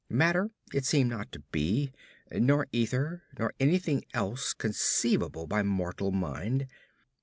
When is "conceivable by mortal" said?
4.55-6.09